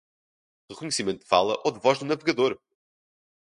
Reconhecimento 0.71 1.19
de 1.19 1.29
fala 1.33 1.59
ou 1.63 1.71
de 1.71 1.79
voz 1.85 1.99
do 1.99 2.05
navegador! 2.05 2.59